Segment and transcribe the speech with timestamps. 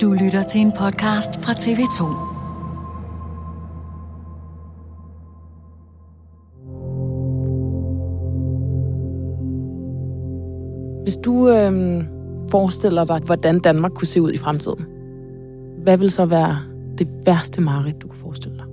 [0.00, 2.04] Du lytter til en podcast fra TV2.
[11.02, 12.06] Hvis du øhm,
[12.50, 14.86] forestiller dig, hvordan Danmark kunne se ud i fremtiden,
[15.82, 16.56] hvad vil så være
[16.98, 18.66] det værste mareridt, du kunne forestille dig?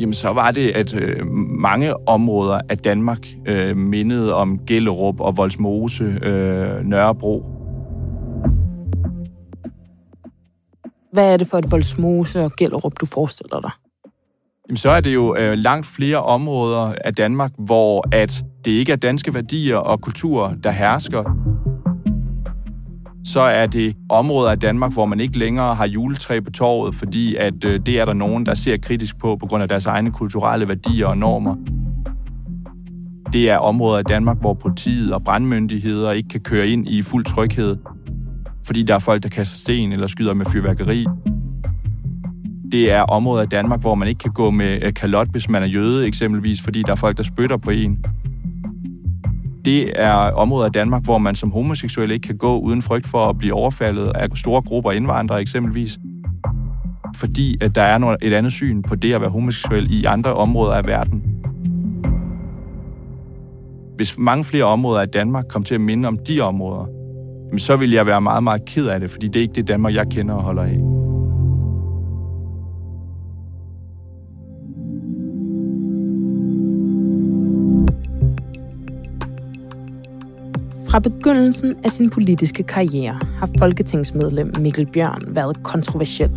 [0.00, 1.26] Jamen, så var det, at øh,
[1.60, 7.51] mange områder af Danmark øh, mindede om Gellerup og Voldsmose, øh, Nørrebro.
[11.12, 13.70] Hvad er det for et Voldsmose og Gellerup, du forestiller dig?
[14.68, 18.92] Jamen, så er det jo øh, langt flere områder af Danmark, hvor at det ikke
[18.92, 21.36] er danske værdier og kultur, der hersker.
[23.24, 27.36] Så er det områder af Danmark, hvor man ikke længere har juletræ på torvet, fordi
[27.36, 30.10] at øh, det er der nogen, der ser kritisk på på grund af deres egne
[30.10, 31.56] kulturelle værdier og normer.
[33.32, 37.24] Det er områder af Danmark, hvor politiet og brandmyndigheder ikke kan køre ind i fuld
[37.24, 37.76] tryghed,
[38.64, 41.06] fordi der er folk, der kaster sten eller skyder med fyrværkeri.
[42.72, 45.62] Det er områder i Danmark, hvor man ikke kan gå med øh, kalot, hvis man
[45.62, 48.04] er jøde eksempelvis, fordi der er folk, der spytter på en.
[49.64, 53.26] Det er områder i Danmark, hvor man som homoseksuel ikke kan gå uden frygt for
[53.26, 55.98] at blive overfaldet af store grupper indvandrere eksempelvis.
[57.16, 60.72] Fordi at der er et andet syn på det at være homoseksuel i andre områder
[60.72, 61.24] af verden.
[63.96, 67.01] Hvis mange flere områder af Danmark kom til at minde om de områder,
[67.58, 69.94] så vil jeg være meget, meget ked af det, fordi det er ikke det Danmark,
[69.94, 70.78] jeg kender og holder af.
[80.90, 86.30] Fra begyndelsen af sin politiske karriere har folketingsmedlem Mikkel Bjørn været kontroversiel.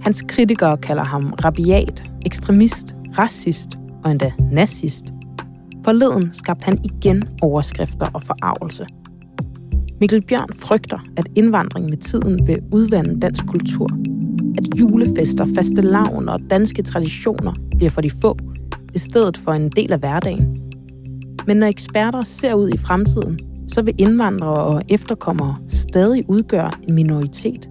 [0.00, 3.68] Hans kritikere kalder ham rabiat, ekstremist, racist
[4.04, 5.04] og endda nazist.
[5.84, 8.86] Forleden skabte han igen overskrifter og forarvelse.
[10.00, 13.90] Mikkel Bjørn frygter, at indvandring med tiden vil udvande dansk kultur.
[14.58, 18.38] At julefester, faste lavn og danske traditioner bliver for de få,
[18.94, 20.58] i stedet for en del af hverdagen.
[21.46, 26.94] Men når eksperter ser ud i fremtiden, så vil indvandrere og efterkommere stadig udgøre en
[26.94, 27.68] minoritet.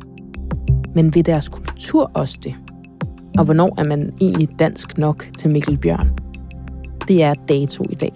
[0.96, 2.56] Men vil deres kultur også det?
[3.38, 6.10] Og hvornår er man egentlig dansk nok til Mikkel Bjørn?
[7.08, 8.14] Det er dato i dag.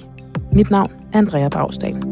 [0.54, 2.09] Mit navn er Andrea Dragsdal.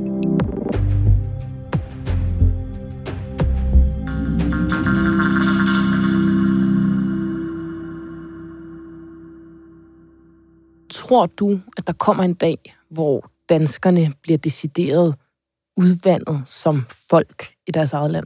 [11.07, 15.15] Tror du, at der kommer en dag, hvor danskerne bliver decideret
[15.77, 18.25] udvandet som folk i deres eget land?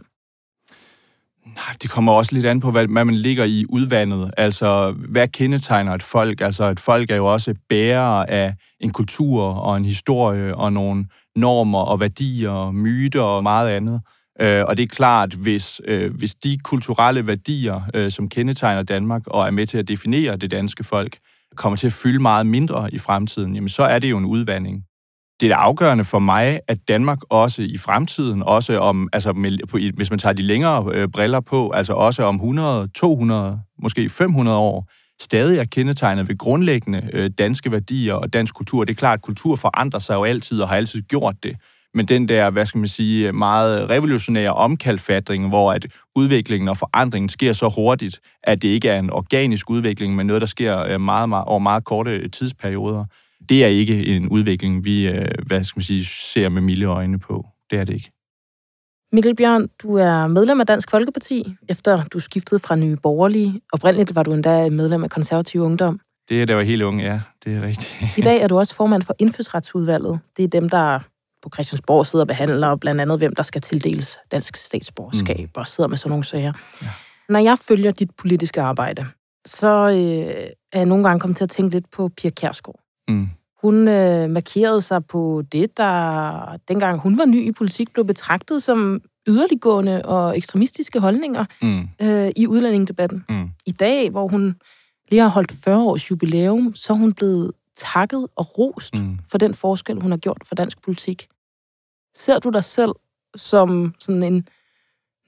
[1.46, 4.32] Nej, det kommer også lidt an på, hvad, man ligger i udvandet.
[4.38, 6.42] Altså, hvad kendetegner et folk?
[6.42, 11.06] Altså, et folk er jo også bærer af en kultur og en historie og nogle
[11.36, 14.02] normer og værdier og myter og meget andet.
[14.40, 19.28] Øh, og det er klart, hvis, øh, hvis de kulturelle værdier, øh, som kendetegner Danmark
[19.28, 21.18] og er med til at definere det danske folk,
[21.56, 24.84] kommer til at fylde meget mindre i fremtiden, jamen så er det jo en udvandring
[25.42, 29.78] det er afgørende for mig, at Danmark også i fremtiden, også om, altså med, på,
[29.96, 34.58] hvis man tager de længere øh, briller på, altså også om 100, 200, måske 500
[34.58, 34.90] år,
[35.22, 38.84] stadig er kendetegnet ved grundlæggende øh, danske værdier og dansk kultur.
[38.84, 41.56] Det er klart, at kultur forandrer sig jo altid og har altid gjort det
[41.94, 47.30] men den der, hvad skal man sige, meget revolutionære omkalfatring, hvor at udviklingen og forandringen
[47.30, 51.02] sker så hurtigt, at det ikke er en organisk udvikling, men noget, der sker øh,
[51.02, 53.06] meget, meget, over meget korte tidsperioder.
[53.50, 57.20] Det er ikke en udvikling, vi øh, hvad skal man sige, ser med milde øjne
[57.20, 57.46] på.
[57.72, 58.12] Det er det ikke.
[59.14, 63.62] Mikkel Bjørn, du er medlem af Dansk Folkeparti, efter du skiftede fra Nye Borgerlige.
[63.74, 66.00] Oprindeligt var du endda medlem af Konservativ Ungdom.
[66.30, 67.20] Det er, der var helt unge, ja.
[67.46, 68.18] Det er rigtigt.
[68.18, 70.20] I dag er du også formand for Indfødsretsudvalget.
[70.38, 71.00] Det er dem, der
[71.42, 75.62] på Christiansborg sidder og behandler blandt andet, hvem der skal tildeles dansk statsborgerskab, mm.
[75.62, 76.54] og sidder med sådan nogle sager.
[76.82, 76.88] Ja.
[77.30, 79.06] Når jeg følger dit politiske arbejde,
[79.46, 82.80] så øh, er jeg nogle gange kommet til at tænke lidt på Pia Kærsgaard.
[83.10, 83.30] Mm.
[83.62, 88.64] Hun øh, markerede sig på det, der dengang hun var ny i politik, blev betragtet
[88.64, 91.90] som yderliggående og ekstremistiske holdninger mm.
[92.02, 93.26] øh, i udlændingedebatten.
[93.30, 93.50] Mm.
[93.66, 94.56] I dag, hvor hun
[95.12, 99.20] lige har holdt 40 års jubilæum, så er hun blevet takket og rost mm.
[99.32, 101.28] for den forskel, hun har gjort for dansk politik.
[102.16, 102.92] Ser du dig selv
[103.36, 104.48] som sådan en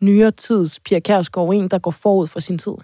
[0.01, 2.75] nyere tids Pia Kærsgaard, en, der går forud for sin tid?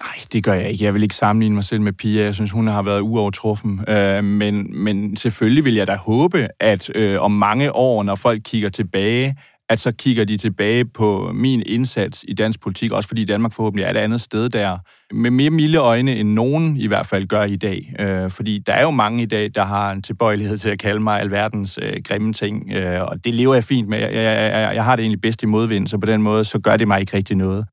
[0.00, 0.84] Nej, det gør jeg ikke.
[0.84, 2.22] Jeg vil ikke sammenligne mig selv med Pia.
[2.22, 3.84] Jeg synes, hun har været uovertruffen.
[3.88, 8.40] Øh, men, men selvfølgelig vil jeg da håbe, at øh, om mange år, når folk
[8.44, 9.36] kigger tilbage,
[9.68, 13.84] at så kigger de tilbage på min indsats i dansk politik, også fordi Danmark forhåbentlig
[13.84, 14.78] er et andet sted der,
[15.14, 17.94] med mere milde øjne, end nogen i hvert fald gør i dag.
[17.98, 21.00] Øh, fordi der er jo mange i dag, der har en tilbøjelighed til at kalde
[21.00, 23.98] mig alverdens øh, grimme ting, øh, og det lever jeg fint med.
[23.98, 26.58] Jeg, jeg, jeg, jeg har det egentlig bedst i modvind, så på den måde, så
[26.58, 27.66] gør det mig ikke rigtig noget.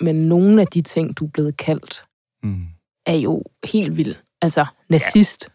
[0.00, 2.04] Men nogle af de ting, du er blevet kaldt,
[2.42, 2.66] mm.
[3.06, 3.42] er jo
[3.72, 4.22] helt vildt.
[4.42, 5.48] Altså, nazist,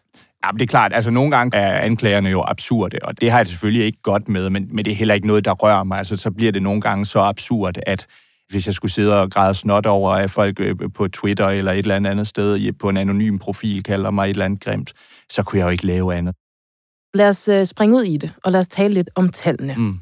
[0.44, 3.38] Ja, men det er klart, altså nogle gange er anklagerne jo absurde, og det har
[3.38, 5.98] jeg selvfølgelig ikke godt med, men, men det er heller ikke noget, der rører mig.
[5.98, 8.06] Altså, så bliver det nogle gange så absurd, at
[8.48, 11.78] hvis jeg skulle sidde og græde snot over, at folk øh, på Twitter eller et
[11.78, 14.92] eller andet sted på en anonym profil kalder mig et eller andet grimt,
[15.30, 16.34] så kunne jeg jo ikke lave andet.
[17.14, 19.74] Lad os øh, springe ud i det, og lad os tale lidt om tallene.
[19.78, 19.98] Mm.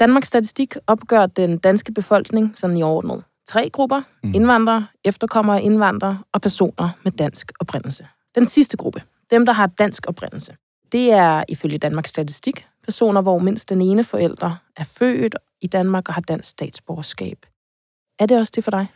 [0.00, 3.24] Danmarks Statistik opgør den danske befolkning sådan i ordnet.
[3.48, 4.34] Tre grupper, mm.
[4.34, 8.06] indvandrere, efterkommere indvandrere og personer med dansk oprindelse.
[8.34, 10.56] Den sidste gruppe, dem der har dansk oprindelse,
[10.92, 16.08] det er ifølge Danmarks Statistik personer, hvor mindst den ene forælder er født i Danmark
[16.08, 17.38] og har dansk statsborgerskab.
[18.18, 18.86] Er det også det for dig?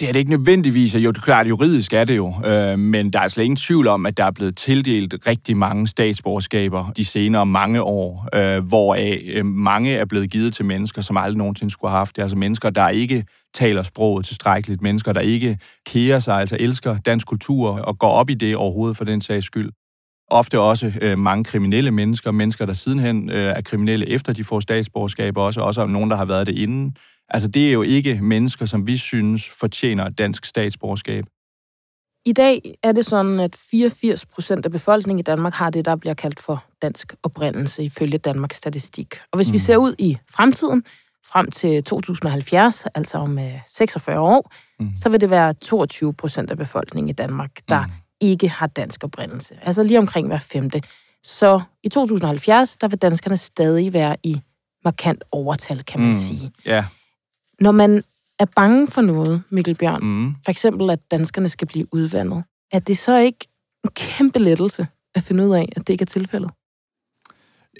[0.00, 3.12] Det er det ikke nødvendigvis, jo det er klart, juridisk er det jo, øh, men
[3.12, 7.04] der er slet ingen tvivl om, at der er blevet tildelt rigtig mange statsborgerskaber de
[7.04, 11.72] senere mange år, øh, hvoraf øh, mange er blevet givet til mennesker, som aldrig nogensinde
[11.72, 12.22] skulle have haft det.
[12.22, 13.24] Altså mennesker, der ikke
[13.56, 18.30] taler sproget tilstrækkeligt, mennesker, der ikke kærer sig, altså elsker dansk kultur og går op
[18.30, 19.70] i det overhovedet for den sags skyld.
[20.30, 24.60] Ofte også øh, mange kriminelle mennesker, mennesker, der sidenhen øh, er kriminelle efter de får
[24.60, 26.96] statsborgerskab, også, også nogen, der har været det inden.
[27.28, 31.24] Altså, det er jo ikke mennesker, som vi synes fortjener dansk statsborgerskab.
[32.24, 35.96] I dag er det sådan, at 84 procent af befolkningen i Danmark har det, der
[35.96, 39.14] bliver kaldt for dansk oprindelse, ifølge Danmarks Statistik.
[39.32, 39.52] Og hvis mm.
[39.52, 40.82] vi ser ud i fremtiden,
[41.32, 44.90] frem til 2070, altså om 46 øh, år, mm.
[44.94, 47.92] så vil det være 22 procent af befolkningen i Danmark, der mm.
[48.20, 49.58] ikke har dansk oprindelse.
[49.62, 50.82] Altså lige omkring hver femte.
[51.22, 54.40] Så i 2070, der vil danskerne stadig være i
[54.84, 56.14] markant overtal, kan man mm.
[56.14, 56.52] sige.
[56.68, 56.84] Yeah.
[57.60, 58.02] Når man
[58.38, 60.34] er bange for noget, Mikkel Bjørn, mm.
[60.44, 63.48] for eksempel at danskerne skal blive udvandet, er det så ikke
[63.84, 66.50] en kæmpe lettelse at finde ud af, at det ikke er tilfældet?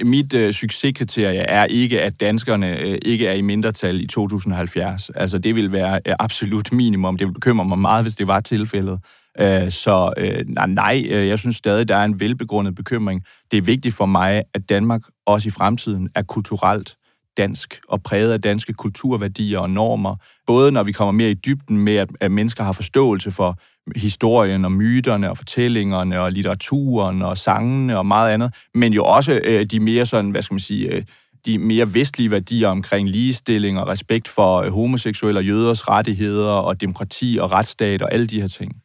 [0.04, 5.10] Mit øh, succeskriterie er ikke, at danskerne øh, ikke er i mindretal i 2070.
[5.10, 7.16] Altså, det vil være øh, absolut minimum.
[7.16, 9.00] Det bekymrer mig meget, hvis det var tilfældet.
[9.38, 13.22] Øh, så øh, nej, nej, øh, jeg synes stadig, der er en velbegrundet bekymring.
[13.50, 16.96] Det er vigtigt for mig, at Danmark også i fremtiden er kulturelt
[17.36, 20.16] dansk og præget af danske kulturværdier og normer.
[20.46, 23.58] Både når vi kommer mere i dybden med, at, at mennesker har forståelse for
[23.96, 29.40] historien og myterne og fortællingerne og litteraturen og sangene og meget andet, men jo også
[29.44, 31.02] øh, de mere sådan, hvad skal man sige, øh,
[31.46, 36.80] de mere vestlige værdier omkring ligestilling og respekt for øh, homoseksuelle og jøders rettigheder og
[36.80, 38.76] demokrati og retsstat og alle de her ting.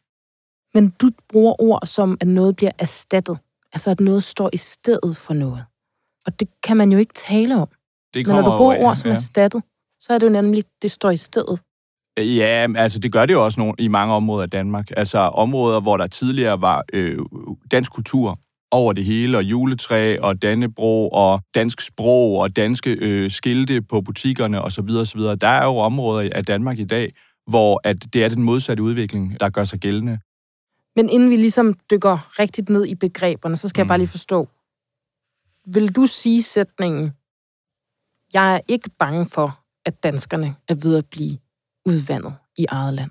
[0.74, 3.38] Men du bruger ord som, at noget bliver erstattet.
[3.72, 5.64] Altså, at noget står i stedet for noget.
[6.26, 7.68] Og det kan man jo ikke tale om.
[8.14, 9.14] Det Men når du bruger ord som ja.
[9.14, 9.62] erstattet,
[10.00, 11.60] så er det jo nemlig, det står i stedet.
[12.18, 14.90] Ja, altså det gør det jo også nogle, i mange områder af Danmark.
[14.96, 17.18] Altså områder, hvor der tidligere var øh,
[17.70, 18.38] dansk kultur
[18.70, 24.00] over det hele, og juletræ, og Dannebro, og dansk sprog, og danske øh, skilte på
[24.00, 24.90] butikkerne osv.
[24.90, 25.20] osv.
[25.20, 27.12] Der er jo områder af Danmark i dag,
[27.46, 30.18] hvor at det er den modsatte udvikling, der gør sig gældende.
[30.96, 33.84] Men inden vi ligesom dykker rigtigt ned i begreberne, så skal mm.
[33.84, 34.48] jeg bare lige forstå.
[35.66, 37.12] Vil du sige sætningen,
[38.34, 41.38] jeg er ikke bange for, at danskerne er ved at blive
[41.86, 43.10] udvandet i eget land.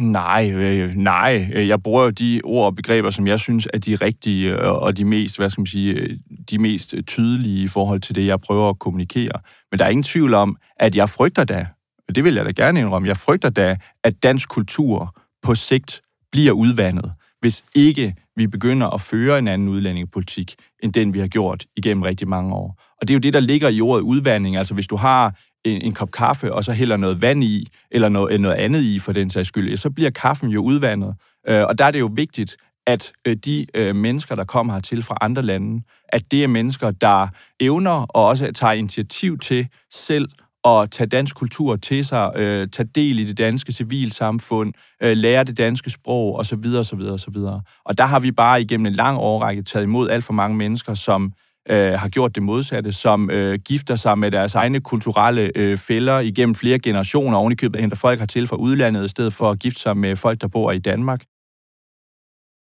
[0.00, 1.50] Nej, øh, nej.
[1.54, 5.04] Jeg bruger de ord og begreber, som jeg synes er de rigtige øh, og de
[5.04, 6.18] mest, hvad skal man sige, øh,
[6.50, 9.40] de mest tydelige i forhold til det, jeg prøver at kommunikere.
[9.70, 11.66] Men der er ingen tvivl om, at jeg frygter da,
[12.08, 16.02] og det vil jeg da gerne indrømme, jeg frygter da, at dansk kultur på sigt
[16.32, 21.26] bliver udvandet, hvis ikke vi begynder at føre en anden udlændingepolitik, end den vi har
[21.26, 22.82] gjort igennem rigtig mange år.
[23.00, 24.56] Og det er jo det, der ligger i ordet udvandring.
[24.56, 28.08] Altså hvis du har en, en kop kaffe, og så hælder noget vand i, eller
[28.08, 31.14] noget, øh, noget andet i for den sags skyld, så bliver kaffen jo udvandet.
[31.48, 32.56] Øh, og der er det jo vigtigt,
[32.86, 36.90] at øh, de øh, mennesker, der kommer hertil fra andre lande, at det er mennesker,
[36.90, 37.28] der
[37.60, 40.28] evner og også tager initiativ til selv
[40.66, 45.44] at tage dansk kultur til sig, øh, tage del i det danske civilsamfund, øh, lære
[45.44, 46.66] det danske sprog osv.
[46.78, 47.00] osv.
[47.00, 47.36] osv.
[47.84, 50.94] Og der har vi bare igennem en lang årrække taget imod alt for mange mennesker,
[50.94, 51.32] som
[51.68, 56.18] øh, har gjort det modsatte, som øh, gifter sig med deres egne kulturelle øh, fælder
[56.18, 59.58] igennem flere generationer, oven i købet henter folk hertil fra udlandet, i stedet for at
[59.58, 61.24] gifte sig med folk, der bor i Danmark.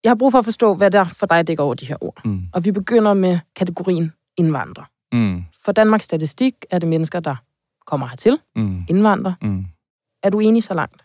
[0.04, 2.22] Jeg har brug for at forstå, hvad der for dig dækker over de her ord.
[2.26, 2.42] Mm.
[2.54, 4.84] Og vi begynder med kategorien indvandrer.
[5.12, 5.44] Mm.
[5.66, 7.36] For Danmarks Statistik er det mennesker, der
[7.88, 8.84] kommer hertil, mm.
[8.90, 9.34] indvandrer.
[9.42, 9.66] Mm.
[10.24, 11.04] Er du enig så langt?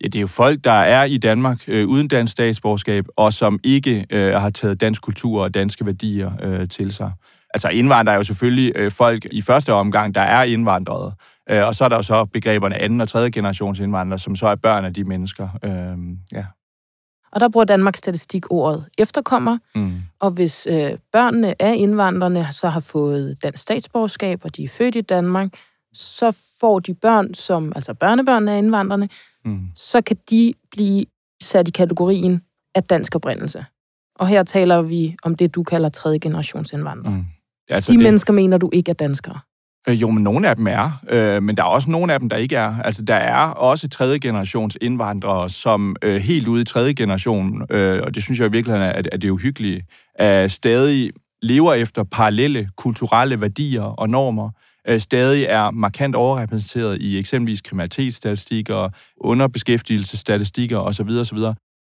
[0.00, 3.60] Ja, det er jo folk, der er i Danmark øh, uden dansk statsborgerskab, og som
[3.64, 7.12] ikke øh, har taget dansk kultur og danske værdier øh, til sig.
[7.54, 11.14] Altså indvandrere er jo selvfølgelig øh, folk i første omgang, der er indvandrede.
[11.50, 14.46] Øh, og så er der jo så begreberne anden og tredje generations indvandrere, som så
[14.46, 15.48] er børn af de mennesker.
[15.64, 15.98] Øh,
[16.32, 16.44] ja.
[17.32, 20.02] Og der bruger Danmarks Statistik ordet efterkommer, mm.
[20.20, 24.96] og hvis øh, børnene af indvandrerne så har fået dansk statsborgerskab, og de er født
[24.96, 25.48] i Danmark,
[25.92, 29.08] så får de børn, som altså børnebørnene af indvandrerne,
[29.44, 29.60] mm.
[29.74, 31.04] så kan de blive
[31.42, 32.42] sat i kategorien
[32.74, 33.64] af dansk oprindelse.
[34.18, 37.12] Og her taler vi om det, du kalder tredje generations indvandrere.
[37.12, 37.24] Mm.
[37.68, 38.02] Altså, de det...
[38.02, 39.38] mennesker mener du ikke er danskere?
[39.88, 40.90] Øh, jo, men nogle af dem er.
[41.08, 42.82] Øh, men der er også nogle af dem, der ikke er.
[42.82, 48.02] Altså, der er også tredje generations indvandrere, som øh, helt ude i tredje generation, øh,
[48.02, 51.74] og det synes jeg i virkeligheden er, at, at det er uhyggeligt, er stadig lever
[51.74, 54.50] efter parallelle kulturelle værdier og normer,
[54.88, 61.08] øh, stadig er markant overrepræsenteret i eksempelvis kriminalitetsstatistikker, underbeskæftigelsesstatistikker osv.
[61.20, 61.38] osv.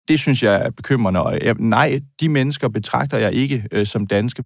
[0.07, 4.07] Det synes jeg er bekymrende, og jeg, nej, de mennesker betragter jeg ikke øh, som
[4.07, 4.43] danske.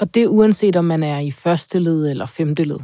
[0.00, 2.78] Og det uanset om man er i første led eller femte led?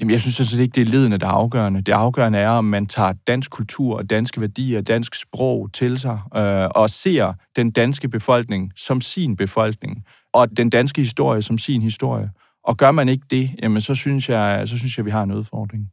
[0.00, 1.80] Jamen, jeg synes sådan ikke, det er ledende, der er afgørende.
[1.80, 6.18] Det afgørende er, om man tager dansk kultur og danske værdier, dansk sprog til sig,
[6.36, 11.82] øh, og ser den danske befolkning som sin befolkning, og den danske historie som sin
[11.82, 12.30] historie.
[12.64, 15.32] Og gør man ikke det, jamen så synes jeg, så synes jeg, vi har en
[15.32, 15.90] udfordring.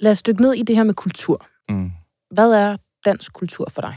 [0.00, 1.46] Lad os dykke ned i det her med kultur.
[1.68, 1.90] Mm.
[2.30, 3.96] Hvad er dansk kultur for dig?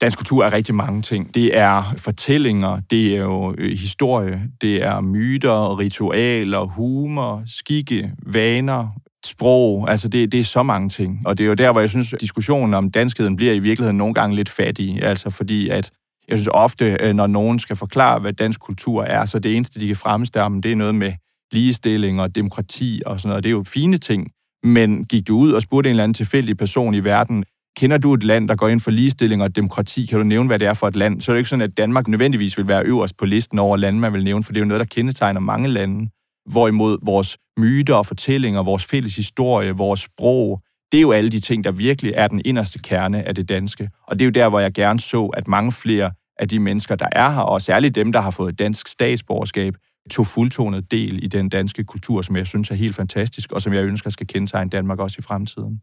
[0.00, 1.34] Dansk kultur er rigtig mange ting.
[1.34, 8.88] Det er fortællinger, det er jo øh, historie, det er myter, ritualer, humor, skikke, vaner,
[9.24, 9.90] sprog.
[9.90, 11.22] Altså, det, det er så mange ting.
[11.26, 14.14] Og det er jo der, hvor jeg synes, diskussionen om danskheden bliver i virkeligheden nogle
[14.14, 15.02] gange lidt fattig.
[15.02, 15.90] Altså, fordi at
[16.28, 19.80] jeg synes ofte, øh, når nogen skal forklare, hvad dansk kultur er, så det eneste,
[19.80, 21.12] de kan fremstamme, det er noget med
[21.52, 23.44] ligestilling og demokrati og sådan noget.
[23.44, 24.30] Det er jo fine ting.
[24.62, 27.44] Men gik du ud og spurgte en eller anden tilfældig person i verden,
[27.76, 30.06] kender du et land, der går ind for ligestilling og demokrati?
[30.06, 31.20] Kan du nævne, hvad det er for et land?
[31.20, 33.98] Så er det ikke sådan, at Danmark nødvendigvis vil være øverst på listen over lande,
[33.98, 36.10] man vil nævne, for det er jo noget, der kendetegner mange lande.
[36.50, 41.40] Hvorimod vores myter og fortællinger, vores fælles historie, vores sprog, det er jo alle de
[41.40, 43.90] ting, der virkelig er den inderste kerne af det danske.
[44.06, 46.96] Og det er jo der, hvor jeg gerne så, at mange flere af de mennesker,
[46.96, 49.74] der er her, og særligt dem, der har fået dansk statsborgerskab,
[50.10, 53.72] tog fuldtonet del i den danske kultur, som jeg synes er helt fantastisk, og som
[53.72, 55.80] jeg ønsker skal kendetegne Danmark også i fremtiden.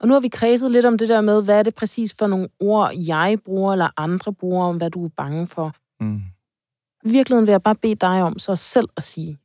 [0.00, 2.26] Og nu har vi kredset lidt om det der med, hvad er det præcis for
[2.26, 5.74] nogle ord, jeg bruger, eller andre bruger, om hvad du er bange for.
[6.00, 6.22] Mm.
[7.04, 9.38] I virkeligheden vil jeg bare bede dig om så selv at sige,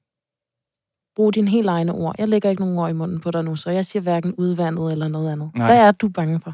[1.17, 2.15] brug dine helt egne ord.
[2.19, 4.91] Jeg lægger ikke nogen ord i munden på dig nu, så jeg siger hverken udvandet
[4.91, 5.51] eller noget andet.
[5.55, 5.67] Nej.
[5.67, 6.53] Hvad er du bange for?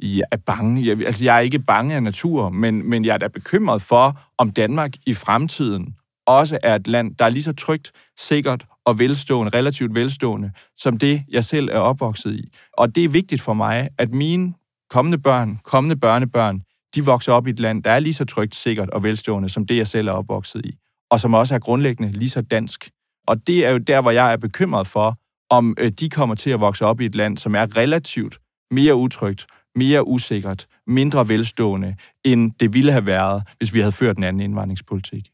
[0.00, 0.86] Jeg er bange.
[0.86, 4.20] Jeg, altså, jeg er ikke bange af natur, men, men jeg er da bekymret for,
[4.38, 5.94] om Danmark i fremtiden
[6.26, 10.98] også er et land, der er lige så trygt, sikkert og velstående, relativt velstående, som
[10.98, 12.52] det, jeg selv er opvokset i.
[12.72, 14.54] Og det er vigtigt for mig, at mine
[14.90, 16.62] kommende børn, kommende børnebørn,
[16.94, 19.66] de vokser op i et land, der er lige så trygt, sikkert og velstående, som
[19.66, 20.78] det, jeg selv er opvokset i.
[21.10, 22.90] Og som også er grundlæggende lige så dansk.
[23.26, 25.18] Og det er jo der, hvor jeg er bekymret for,
[25.50, 28.38] om øh, de kommer til at vokse op i et land, som er relativt
[28.70, 34.16] mere utrygt, mere usikkert, mindre velstående, end det ville have været, hvis vi havde ført
[34.16, 35.30] en anden indvandringspolitik.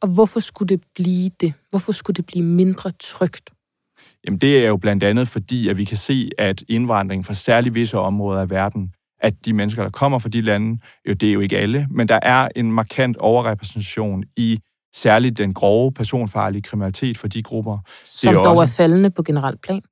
[0.00, 1.52] Og hvorfor skulle det blive det?
[1.70, 3.50] Hvorfor skulle det blive mindre trygt?
[4.24, 7.74] Jamen det er jo blandt andet fordi, at vi kan se, at indvandring fra særligt
[7.74, 11.32] visse områder af verden, at de mennesker, der kommer fra de lande, jo det er
[11.32, 14.58] jo ikke alle, men der er en markant overrepræsentation i
[14.94, 17.78] særligt den grove personfarlige kriminalitet for de grupper.
[18.04, 18.72] Som det er dog også...
[18.72, 19.82] er faldende på generelt plan.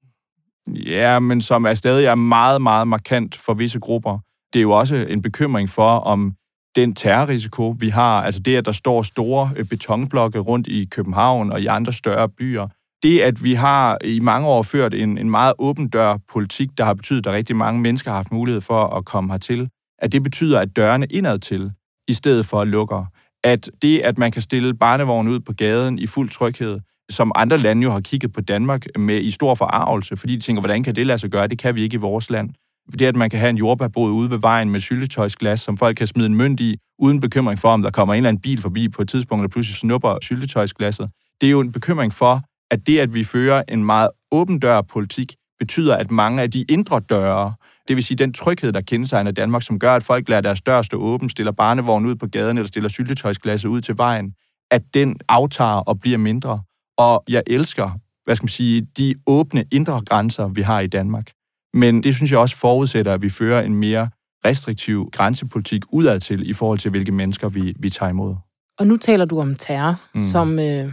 [0.69, 4.19] Ja, men som er stadig er meget, meget markant for visse grupper.
[4.53, 6.35] Det er jo også en bekymring for, om
[6.77, 11.53] den terrorrisiko, vi har, altså det, at der står store øh, betonblokke rundt i København
[11.53, 12.69] og i andre større byer,
[13.03, 16.85] det, at vi har i mange år ført en, en meget åben dør politik, der
[16.85, 19.69] har betydet, at rigtig mange mennesker har haft mulighed for at komme hertil,
[19.99, 21.73] at det betyder, at dørene indad til,
[22.09, 23.05] i stedet for at lukke.
[23.45, 26.81] At det, at man kan stille barnevognen ud på gaden i fuld tryghed,
[27.11, 30.61] som andre lande jo har kigget på Danmark med i stor forarvelse, fordi de tænker,
[30.61, 31.47] hvordan kan det lade sig gøre?
[31.47, 32.51] Det kan vi ikke i vores land.
[32.99, 36.07] Det, at man kan have en jordbærbod ude ved vejen med syltetøjsglas, som folk kan
[36.07, 38.89] smide en mønt i, uden bekymring for, om der kommer en eller anden bil forbi
[38.89, 41.11] på et tidspunkt, der pludselig snupper syltetøjsglasset.
[41.41, 44.83] Det er jo en bekymring for, at det, at vi fører en meget åben dør
[44.83, 47.55] politik, betyder, at mange af de indre døre,
[47.89, 50.83] det vil sige den tryghed, der kendetegner Danmark, som gør, at folk lader deres dør
[50.83, 54.35] stå åben, stiller barnevogn ud på gaden eller stiller syltetøjsglasset ud til vejen,
[54.71, 56.63] at den aftager og bliver mindre.
[56.99, 57.91] Og jeg elsker,
[58.25, 61.31] hvad skal man sige, de åbne indre grænser, vi har i Danmark.
[61.75, 64.11] Men det synes jeg også forudsætter, at vi fører en mere
[64.45, 68.35] restriktiv grænsepolitik udad til, i forhold til, hvilke mennesker vi, vi tager imod.
[68.79, 70.25] Og nu taler du om terror, mm.
[70.25, 70.93] som øh,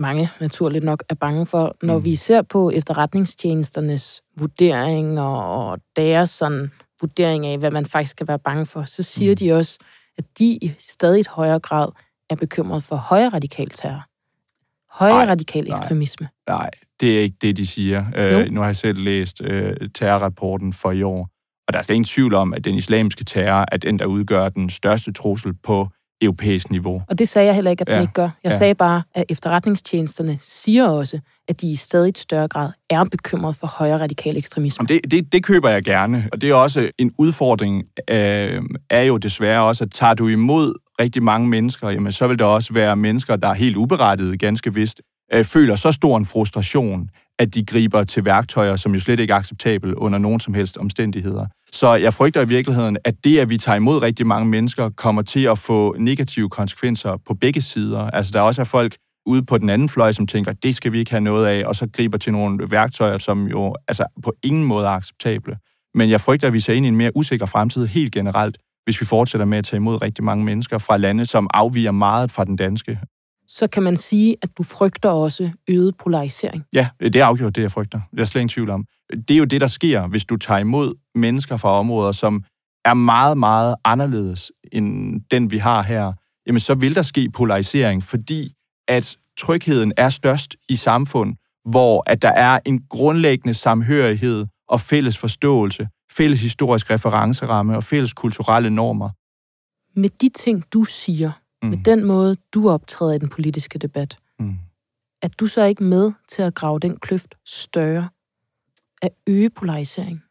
[0.00, 1.76] mange naturligt nok er bange for.
[1.82, 2.04] Når mm.
[2.04, 8.38] vi ser på efterretningstjenesternes vurdering og, deres sådan, vurdering af, hvad man faktisk skal være
[8.38, 9.36] bange for, så siger mm.
[9.36, 9.78] de også,
[10.18, 11.88] at de i stadig højere grad
[12.30, 14.02] er bekymret for højere radikal terror.
[14.90, 16.28] Højere radikal ekstremisme.
[16.48, 18.04] Nej, nej, det er ikke det, de siger.
[18.16, 21.28] Øh, nu har jeg selv læst øh, terrorrapporten for i år,
[21.66, 24.48] og der er slet ingen tvivl om, at den islamiske terror er den, der udgør
[24.48, 25.88] den største trussel på
[26.22, 27.02] europæisk niveau.
[27.08, 28.00] Og det sagde jeg heller ikke, at den ja.
[28.00, 28.28] ikke gør.
[28.44, 28.58] Jeg ja.
[28.58, 33.66] sagde bare, at efterretningstjenesterne siger også, at de i stadig større grad er bekymret for
[33.66, 34.86] højere radikal ekstremisme.
[34.86, 39.16] Det, det, det køber jeg gerne, og det er også en udfordring, øh, er jo
[39.16, 42.96] desværre også, at tager du imod rigtig mange mennesker, jamen så vil der også være
[42.96, 45.00] mennesker, der er helt uberettiget, ganske vist,
[45.32, 49.32] øh, føler så stor en frustration, at de griber til værktøjer, som jo slet ikke
[49.32, 51.46] er acceptabel under nogen som helst omstændigheder.
[51.72, 55.22] Så jeg frygter i virkeligheden, at det, at vi tager imod rigtig mange mennesker, kommer
[55.22, 58.00] til at få negative konsekvenser på begge sider.
[58.00, 60.98] Altså der også er folk ude på den anden fløj, som tænker, det skal vi
[60.98, 64.64] ikke have noget af, og så griber til nogle værktøjer, som jo altså, på ingen
[64.64, 65.56] måde er acceptable.
[65.94, 69.00] Men jeg frygter, at vi ser ind i en mere usikker fremtid helt generelt, hvis
[69.00, 72.44] vi fortsætter med at tage imod rigtig mange mennesker fra lande, som afviger meget fra
[72.44, 72.98] den danske.
[73.52, 76.64] Så kan man sige, at du frygter også øget polarisering?
[76.72, 78.00] Ja, det er afgjort det, jeg frygter.
[78.10, 78.84] Det er slet ingen tvivl om.
[79.28, 82.44] Det er jo det, der sker, hvis du tager imod mennesker fra områder, som
[82.84, 86.12] er meget, meget anderledes end den, vi har her.
[86.46, 88.54] Jamen, så vil der ske polarisering, fordi
[88.88, 91.34] at trygheden er størst i samfund,
[91.70, 98.12] hvor at der er en grundlæggende samhørighed og fælles forståelse fælles historisk referenceramme og fælles
[98.12, 99.10] kulturelle normer.
[100.00, 101.68] Med de ting, du siger, mm.
[101.68, 104.54] med den måde, du optræder i den politiske debat, mm.
[105.22, 108.08] er du så ikke med til at grave den kløft større,
[109.02, 110.22] at øge polarisering?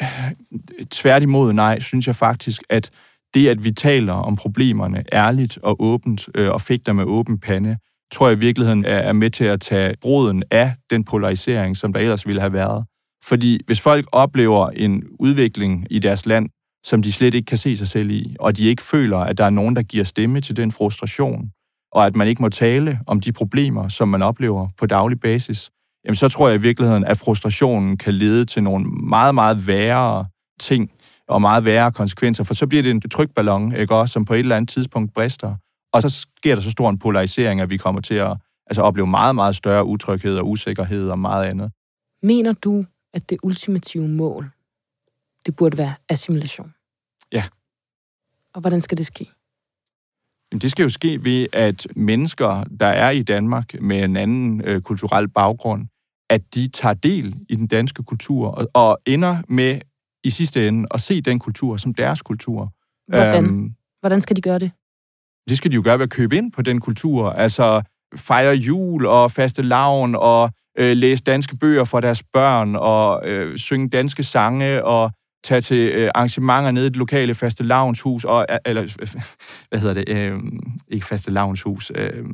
[0.90, 2.90] Tværtimod nej, synes jeg faktisk, at
[3.34, 7.78] det, at vi taler om problemerne ærligt og åbent øh, og fægter med åben pande,
[8.12, 11.92] tror jeg i virkeligheden er, er med til at tage broden af den polarisering, som
[11.92, 12.84] der ellers ville have været.
[13.24, 16.48] Fordi hvis folk oplever en udvikling i deres land,
[16.84, 19.44] som de slet ikke kan se sig selv i, og de ikke føler, at der
[19.44, 21.50] er nogen, der giver stemme til den frustration,
[21.92, 25.70] og at man ikke må tale om de problemer, som man oplever på daglig basis,
[26.04, 30.26] jamen så tror jeg i virkeligheden, at frustrationen kan lede til nogle meget, meget værre
[30.60, 30.90] ting
[31.28, 34.38] og meget værre konsekvenser, for så bliver det en trykballon, ikke også, som på et
[34.38, 35.54] eller andet tidspunkt brister,
[35.92, 39.06] og så sker der så stor en polarisering, at vi kommer til at altså, opleve
[39.06, 41.72] meget, meget større utryghed og usikkerhed og meget andet.
[42.22, 44.50] Mener du, at det ultimative mål,
[45.46, 46.74] det burde være assimilation.
[47.32, 47.44] Ja.
[48.54, 49.30] Og hvordan skal det ske?
[50.52, 54.82] Det skal jo ske ved, at mennesker, der er i Danmark med en anden øh,
[54.82, 55.86] kulturel baggrund,
[56.30, 59.80] at de tager del i den danske kultur og, og ender med
[60.24, 62.72] i sidste ende at se den kultur som deres kultur.
[63.08, 63.44] Hvordan?
[63.44, 64.70] Øhm, Hvordan skal de gøre det?
[65.48, 67.30] Det skal de jo gøre ved at købe ind på den kultur.
[67.30, 67.82] Altså
[68.16, 73.58] fejre jul og faste lavn og øh, læse danske bøger for deres børn, og øh,
[73.58, 75.12] synge danske sange, og
[75.44, 78.82] tage til øh, arrangementer nede i det lokale faste lavnshus, og, eller,
[79.68, 80.38] hvad hedder det, øh,
[80.88, 82.24] ikke faste lavnshus, øh,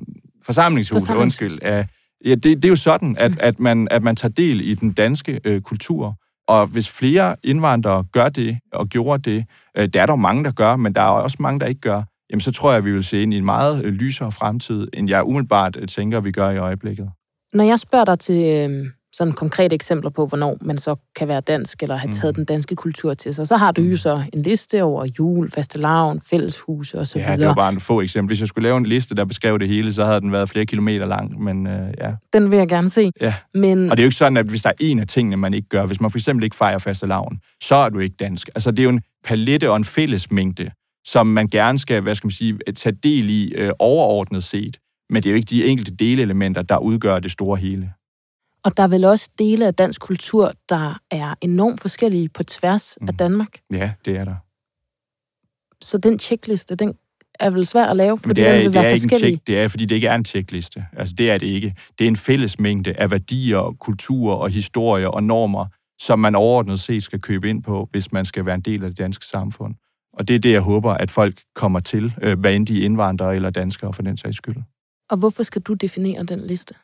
[0.45, 1.43] forsamlingshus, forsamlingshus.
[1.43, 1.69] undskyld.
[1.69, 1.85] Øh,
[2.25, 3.37] ja, det, det er jo sådan, at, mm.
[3.41, 6.17] at, man, at man tager del i den danske øh, kultur,
[6.49, 9.45] og hvis flere indvandrere gør det, og gjorde det,
[9.77, 12.03] øh, der er der mange, der gør, men der er også mange, der ikke gør,
[12.31, 15.09] jamen så tror jeg, vi vil se ind i en meget øh, lysere fremtid, end
[15.09, 17.11] jeg umiddelbart øh, tænker, vi gør i øjeblikket.
[17.53, 21.41] Når jeg spørger dig til øh, sådan konkrete eksempler på, hvornår man så kan være
[21.41, 22.45] dansk, eller have taget Mhm.
[22.47, 23.49] den danske kultur til sig.
[23.49, 27.19] Så har du jo så en liste over jul, fastelavn, fælleshuse osv.
[27.19, 28.29] Ja, det var bare en få eksempler.
[28.29, 30.67] Hvis jeg skulle lave en liste, der beskrev det hele, så havde den været flere
[30.67, 31.43] kilometer lang.
[31.43, 32.13] Men øh, ja.
[32.33, 33.11] Den vil jeg gerne se.
[33.21, 33.35] ja.
[33.55, 35.55] Men Og det er jo ikke sådan, at hvis der er en af tingene, man
[35.55, 38.49] ikke gør, hvis man for eksempel ikke fejrer fastelavn, så er du ikke dansk.
[38.55, 40.71] Altså, det er jo en palette og en fællesmængde,
[41.07, 44.77] som man gerne skal, hvad skal man sige, tage del i øh, overordnet set.
[45.11, 47.93] Men det er jo ikke de enkelte delelementer, der udgør det store hele.
[48.67, 52.99] Og der er vel også dele af dansk kultur, der er enormt forskellige på tværs
[53.01, 53.09] mm.
[53.09, 53.17] af Mhm.
[53.17, 53.59] Danmark.
[53.73, 54.35] Ja, det er der.
[55.85, 56.95] Så den checkliste, den
[57.41, 59.05] er vel svær at lave, Men fordi det er, den vil det er være ikke
[59.05, 59.37] en forskellig.
[59.37, 60.87] check, det er, fordi det ikke er en checkliste.
[60.93, 61.75] Altså, det er det ikke.
[61.99, 65.67] Det er en fællesmængde af værdier, kultur og historie og normer,
[66.01, 68.91] som man overordnet set skal købe ind på, hvis man skal være en del af
[68.91, 69.75] det danske samfund.
[70.13, 72.85] Og det er det, jeg håber, at folk kommer til, øh, hvad end de er
[72.85, 74.57] indvandrere eller danskere for den sags skyld.
[75.11, 76.75] Og hvorfor skal du definere den liste?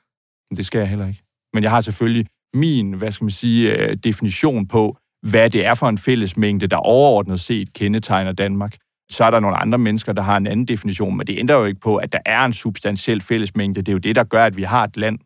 [0.50, 1.21] Men Det skal jeg heller ikke.
[1.54, 5.74] Men jeg har selvfølgelig min, hvad skal man sige, øh, definition på, hvad det er
[5.74, 8.76] for en fællesmængde, der overordnet set kendetegner Danmark.
[9.10, 11.64] Så er der nogle andre mennesker, der har en anden definition, men det ændrer jo
[11.64, 13.82] ikke på, at der er en substantiel fællesmængde.
[13.82, 15.18] Det er jo det, der gør, at vi har et land.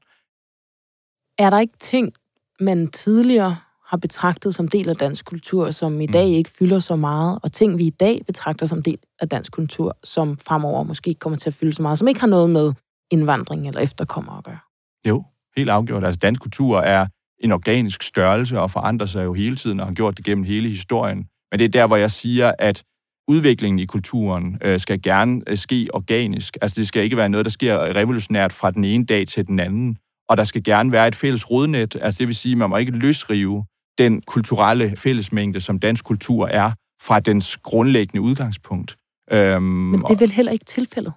[1.38, 2.12] Er der ikke ting,
[2.60, 6.96] man tidligere har betragtet som del af dansk kultur, som i dag ikke fylder så
[6.96, 11.08] meget, og ting, vi i dag betragter som del af dansk kultur, som fremover måske
[11.08, 12.72] ikke kommer til at fylde så meget, som ikke har noget med
[13.10, 14.58] indvandring eller efterkommere at gøre?
[15.08, 15.24] Jo,
[15.56, 16.04] helt afgjort.
[16.04, 17.06] Altså, dansk kultur er
[17.40, 20.68] en organisk størrelse og forandrer sig jo hele tiden og har gjort det gennem hele
[20.68, 21.26] historien.
[21.50, 22.82] Men det er der, hvor jeg siger, at
[23.28, 26.56] udviklingen i kulturen øh, skal gerne øh, ske organisk.
[26.62, 29.60] Altså, det skal ikke være noget, der sker revolutionært fra den ene dag til den
[29.60, 29.96] anden.
[30.28, 31.96] Og der skal gerne være et fælles rodnet.
[32.02, 33.64] Altså, det vil sige, at man må ikke løsrive
[33.98, 38.96] den kulturelle fællesmængde, som dansk kultur er, fra dens grundlæggende udgangspunkt.
[39.30, 41.12] Øhm, Men det er vel heller ikke tilfældet?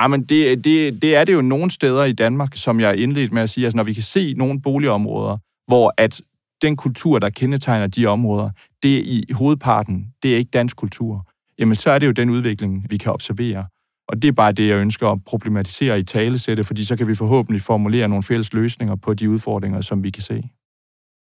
[0.00, 3.34] Ja, men det, det, det er det jo nogle steder i Danmark, som jeg indledte
[3.34, 3.64] med at sige.
[3.64, 6.20] Altså, når vi kan se nogle boligområder, hvor at
[6.62, 8.50] den kultur, der kendetegner de områder,
[8.82, 11.26] det er i hovedparten, det er ikke dansk kultur.
[11.58, 13.66] Jamen, så er det jo den udvikling, vi kan observere.
[14.08, 17.14] Og det er bare det, jeg ønsker at problematisere i talesætte, fordi så kan vi
[17.14, 20.42] forhåbentlig formulere nogle fælles løsninger på de udfordringer, som vi kan se.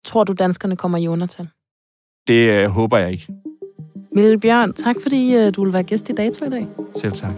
[0.05, 1.47] Tror du, danskerne kommer i undertal?
[2.27, 3.27] Det øh, håber jeg ikke.
[4.15, 6.67] Mille Bjørn, tak fordi øh, du vil være gæst i Dato i dag.
[6.95, 7.35] Selv tak.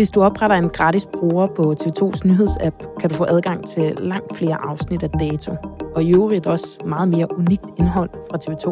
[0.00, 4.36] Hvis du opretter en gratis bruger på TV2's nyhedsapp, kan du få adgang til langt
[4.36, 5.52] flere afsnit af Dato,
[5.94, 8.66] og i øvrigt også meget mere unikt indhold fra TV2.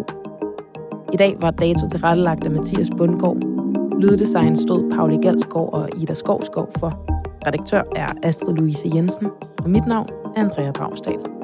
[1.13, 3.37] I dag var Dato tilrettelagt af Mathias Bundgaard.
[4.01, 7.05] Lyddesign stod Pauli Galsgaard og Ida Skovskov for.
[7.47, 9.27] Redaktør er Astrid Louise Jensen,
[9.59, 11.38] og mit navn er Andrea Dragsdal.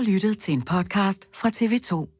[0.00, 2.19] Har lyttet til en podcast fra TV2.